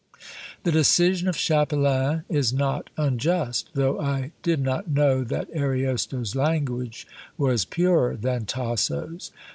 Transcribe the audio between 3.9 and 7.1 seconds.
I did not know that Ariosto's language